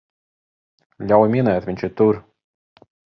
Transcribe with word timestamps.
Ļauj 1.11 1.29
minēt, 1.35 1.67
viņš 1.69 1.85
ir 1.89 1.93
tur? 2.01 2.21